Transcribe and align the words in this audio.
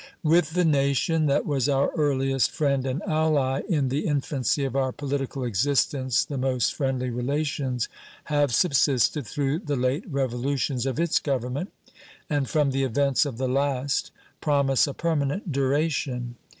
With 0.23 0.55
the 0.55 0.65
nation 0.65 1.27
that 1.27 1.45
was 1.45 1.69
our 1.69 1.91
earliest 1.91 2.49
friend 2.49 2.87
and 2.87 3.03
ally 3.03 3.61
in 3.69 3.89
the 3.89 4.07
infancy 4.07 4.63
of 4.65 4.75
our 4.75 4.91
political 4.91 5.43
existence 5.43 6.25
the 6.25 6.39
most 6.39 6.73
friendly 6.73 7.11
relations 7.11 7.87
have 8.23 8.51
subsisted 8.51 9.27
through 9.27 9.59
the 9.59 9.75
late 9.75 10.05
revolutions 10.11 10.87
of 10.87 10.99
its 10.99 11.19
Government, 11.19 11.71
and, 12.31 12.49
from 12.49 12.71
the 12.71 12.83
events 12.83 13.27
of 13.27 13.37
the 13.37 13.47
last, 13.47 14.09
promise 14.41 14.87
a 14.87 14.95
permanent 14.95 15.51
duration. 15.51 16.35